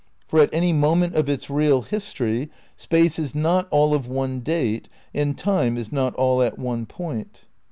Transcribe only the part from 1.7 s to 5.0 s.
history Space is not all of one date